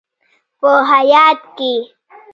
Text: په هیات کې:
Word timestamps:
په 0.59 0.69
هیات 0.89 1.39
کې: 1.57 1.73